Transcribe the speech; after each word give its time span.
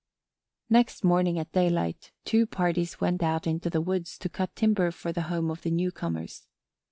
Next 0.67 1.03
morning 1.03 1.37
at 1.37 1.51
daylight 1.51 2.11
two 2.25 2.47
parties 2.47 2.99
went 2.99 3.21
out 3.21 3.45
in 3.45 3.59
the 3.59 3.81
woods 3.81 4.17
to 4.17 4.29
cut 4.29 4.55
timber 4.55 4.89
for 4.89 5.11
the 5.11 5.21
home 5.29 5.51
of 5.51 5.61
the 5.61 5.69
newcomers. 5.69 6.47